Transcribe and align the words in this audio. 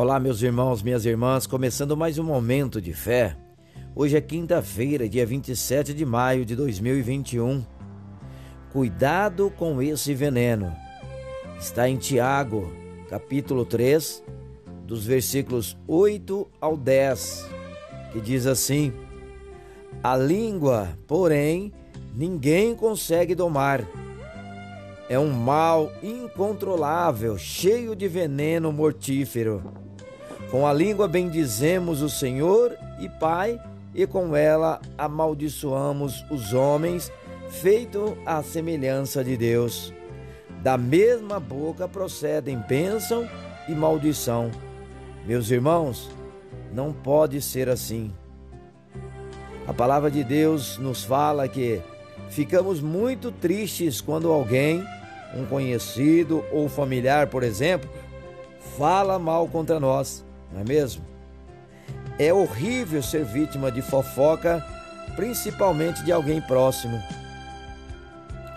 Olá, 0.00 0.20
meus 0.20 0.42
irmãos, 0.42 0.80
minhas 0.80 1.04
irmãs, 1.04 1.44
começando 1.44 1.96
mais 1.96 2.20
um 2.20 2.22
momento 2.22 2.80
de 2.80 2.92
fé. 2.92 3.36
Hoje 3.96 4.16
é 4.16 4.20
quinta-feira, 4.20 5.08
dia 5.08 5.26
27 5.26 5.92
de 5.92 6.06
maio 6.06 6.44
de 6.44 6.54
2021. 6.54 7.66
Cuidado 8.72 9.52
com 9.56 9.82
esse 9.82 10.14
veneno. 10.14 10.72
Está 11.58 11.88
em 11.88 11.96
Tiago, 11.96 12.72
capítulo 13.10 13.64
3, 13.64 14.22
dos 14.86 15.04
versículos 15.04 15.76
8 15.88 16.48
ao 16.60 16.76
10, 16.76 17.50
que 18.12 18.20
diz 18.20 18.46
assim: 18.46 18.92
A 20.00 20.16
língua, 20.16 20.96
porém, 21.08 21.72
ninguém 22.14 22.72
consegue 22.76 23.34
domar. 23.34 23.84
É 25.08 25.18
um 25.18 25.30
mal 25.30 25.90
incontrolável, 26.02 27.38
cheio 27.38 27.96
de 27.96 28.06
veneno 28.06 28.72
mortífero 28.72 29.62
com 30.50 30.66
a 30.66 30.72
língua 30.72 31.06
bendizemos 31.06 32.00
o 32.00 32.08
Senhor 32.08 32.74
e 32.98 33.08
Pai, 33.08 33.60
e 33.94 34.06
com 34.06 34.34
ela 34.34 34.80
amaldiçoamos 34.96 36.24
os 36.30 36.54
homens, 36.54 37.12
feito 37.50 38.16
à 38.24 38.42
semelhança 38.42 39.22
de 39.22 39.36
Deus. 39.36 39.92
Da 40.62 40.78
mesma 40.78 41.38
boca 41.38 41.86
procedem 41.86 42.56
bênção 42.66 43.28
e 43.68 43.72
maldição. 43.72 44.50
Meus 45.26 45.50
irmãos, 45.50 46.10
não 46.72 46.94
pode 46.94 47.42
ser 47.42 47.68
assim. 47.68 48.10
A 49.66 49.74
palavra 49.74 50.10
de 50.10 50.24
Deus 50.24 50.78
nos 50.78 51.04
fala 51.04 51.46
que 51.46 51.82
ficamos 52.30 52.80
muito 52.80 53.30
tristes 53.30 54.00
quando 54.00 54.32
alguém, 54.32 54.82
um 55.34 55.44
conhecido 55.46 56.44
ou 56.50 56.68
familiar, 56.68 57.26
por 57.26 57.42
exemplo, 57.42 57.88
fala 58.76 59.18
mal 59.18 59.46
contra 59.48 59.78
nós 59.78 60.24
não 60.52 60.60
é 60.60 60.64
mesmo? 60.64 61.04
É 62.18 62.32
horrível 62.32 63.02
ser 63.02 63.24
vítima 63.24 63.70
de 63.70 63.82
fofoca, 63.82 64.64
principalmente 65.14 66.02
de 66.02 66.10
alguém 66.10 66.40
próximo. 66.40 67.00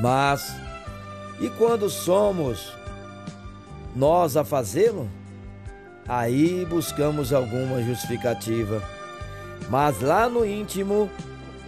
Mas, 0.00 0.54
e 1.40 1.48
quando 1.50 1.88
somos 1.88 2.72
nós 3.94 4.36
a 4.36 4.44
fazê-lo? 4.44 5.08
Aí 6.08 6.66
buscamos 6.68 7.32
alguma 7.32 7.82
justificativa. 7.82 8.82
Mas 9.70 10.00
lá 10.00 10.28
no 10.28 10.44
íntimo, 10.44 11.08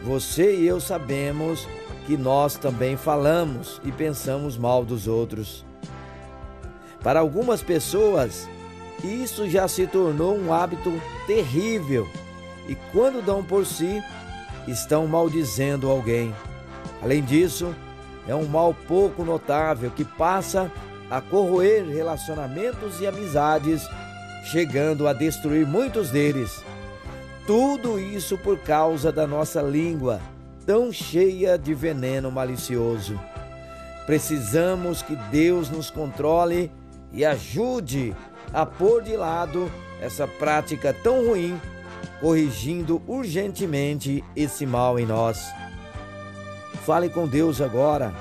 você 0.03 0.56
e 0.56 0.67
eu 0.67 0.81
sabemos 0.81 1.67
que 2.07 2.17
nós 2.17 2.57
também 2.57 2.97
falamos 2.97 3.81
e 3.85 3.91
pensamos 3.91 4.57
mal 4.57 4.85
dos 4.85 5.09
outros. 5.09 5.65
Para 7.03 7.21
algumas 7.21 7.62
pessoas, 7.62 8.49
isso 9.03 9.49
já 9.49 9.67
se 9.69 9.87
tornou 9.87 10.37
um 10.37 10.53
hábito 10.53 10.93
terrível 11.27 12.09
e, 12.69 12.75
quando 12.93 13.25
dão 13.25 13.43
por 13.43 13.67
si, 13.67 14.03
estão 14.67 15.07
maldizendo 15.07 15.91
alguém. 15.91 16.34
Além 17.03 17.23
disso, 17.23 17.75
é 18.27 18.34
um 18.34 18.47
mal 18.47 18.75
pouco 18.75 19.25
notável 19.25 19.91
que 19.91 20.05
passa 20.05 20.71
a 21.11 21.21
corroer 21.21 21.87
relacionamentos 21.87 23.01
e 23.01 23.07
amizades, 23.07 23.83
chegando 24.45 25.07
a 25.07 25.12
destruir 25.12 25.67
muitos 25.67 26.11
deles. 26.11 26.65
Tudo 27.47 27.99
isso 27.99 28.37
por 28.39 28.59
causa 28.59 29.12
da 29.12 29.27
nossa 29.27 29.62
língua, 29.62 30.21
tão 30.67 30.92
cheia 30.92 31.56
de 31.56 31.72
veneno 31.72 32.31
malicioso. 32.31 33.19
Precisamos 34.05 35.00
que 35.00 35.14
Deus 35.31 35.70
nos 35.70 35.91
controle 35.91 36.70
e 37.12 37.25
ajude 37.25 38.14
a 38.53 38.67
pôr 38.67 39.03
de 39.03 39.17
lado 39.17 39.70
essa 40.00 40.27
prática 40.27 40.92
tão 40.92 41.28
ruim, 41.28 41.59
corrigindo 42.20 43.00
urgentemente 43.06 44.22
esse 44.34 44.67
mal 44.67 44.98
em 44.98 45.06
nós. 45.06 45.41
Fale 46.84 47.09
com 47.09 47.26
Deus 47.26 47.60
agora, 47.60 48.12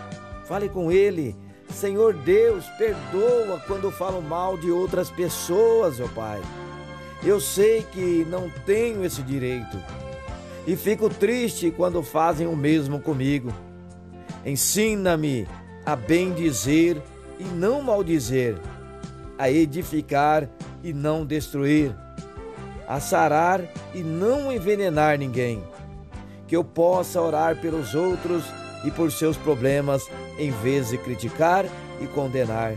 fale 0.46 0.70
com 0.70 0.92
Ele. 0.92 1.36
Senhor 1.70 2.14
Deus, 2.14 2.66
perdoa 2.78 3.62
quando 3.68 3.92
falo 3.92 4.22
mal 4.22 4.58
de 4.58 4.72
outras 4.72 5.10
pessoas, 5.10 6.00
ó 6.00 6.08
Pai. 6.10 6.42
Eu 7.24 7.42
sei 7.42 7.82
que 7.92 8.26
não 8.30 8.50
tenho 8.66 9.04
esse 9.04 9.22
direito 9.24 9.78
e 10.68 10.76
fico 10.76 11.10
triste 11.10 11.72
quando 11.72 12.02
fazem 12.02 12.48
o 12.48 12.56
mesmo 12.56 13.00
comigo. 13.00 13.54
Ensina-me 14.46 15.48
a 15.86 15.96
bem 15.96 16.34
dizer 16.34 17.02
e 17.40 17.44
não 17.44 17.82
maldizer 17.82 18.56
a 19.38 19.50
edificar 19.50 20.50
e 20.84 20.94
não 20.94 21.26
destruir, 21.26 21.96
a 22.88 23.00
sarar 23.00 23.62
e 23.94 24.02
não 24.02 24.52
envenenar 24.52 25.18
ninguém. 25.18 25.64
Que 26.48 26.56
eu 26.56 26.64
possa 26.64 27.22
orar 27.22 27.60
pelos 27.60 27.96
outros 27.96 28.44
e 28.84 28.92
por 28.92 29.12
seus 29.12 29.36
problemas 29.36 30.08
em 30.38 30.52
vez 30.52 30.90
de 30.90 30.98
criticar 30.98 31.66
e 32.00 32.08
condenar. 32.08 32.76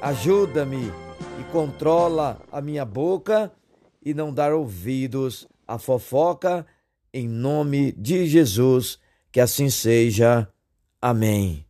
Ajuda-me 0.00 0.92
e 1.40 1.44
controla 1.50 2.40
a 2.50 2.60
minha 2.60 2.84
boca 2.84 3.50
e 4.04 4.12
não 4.12 4.32
dar 4.32 4.52
ouvidos 4.52 5.48
à 5.66 5.78
fofoca, 5.78 6.66
em 7.12 7.28
nome 7.28 7.92
de 7.92 8.26
Jesus, 8.26 8.98
que 9.30 9.40
assim 9.40 9.68
seja. 9.70 10.48
Amém. 11.00 11.66